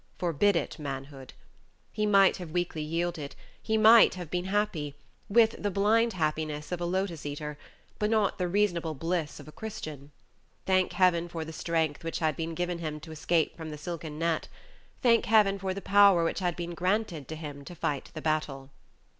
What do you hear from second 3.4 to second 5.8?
he might have been happy, with the